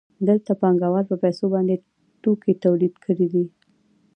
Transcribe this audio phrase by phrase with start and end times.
[0.27, 1.75] دلته پانګوال په پیسو باندې
[2.21, 3.45] توکي تولید کړي دي